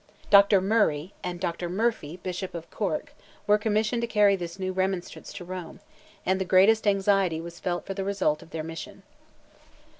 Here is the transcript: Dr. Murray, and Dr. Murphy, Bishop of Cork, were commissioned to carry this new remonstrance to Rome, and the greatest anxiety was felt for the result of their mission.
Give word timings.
Dr. 0.31 0.61
Murray, 0.61 1.13
and 1.23 1.39
Dr. 1.39 1.69
Murphy, 1.69 2.17
Bishop 2.23 2.55
of 2.55 2.67
Cork, 2.71 3.13
were 3.45 3.59
commissioned 3.59 4.01
to 4.01 4.07
carry 4.07 4.35
this 4.35 4.57
new 4.57 4.71
remonstrance 4.73 5.31
to 5.33 5.45
Rome, 5.45 5.79
and 6.25 6.41
the 6.41 6.43
greatest 6.43 6.87
anxiety 6.87 7.39
was 7.39 7.59
felt 7.59 7.85
for 7.85 7.93
the 7.93 8.03
result 8.03 8.41
of 8.41 8.49
their 8.49 8.63
mission. 8.63 9.03